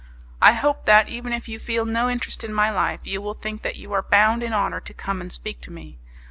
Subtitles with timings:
[0.41, 3.61] "I hope that, even if you feel no interest in my life, you will think
[3.61, 5.99] that you are bound in honour to come and speak to me.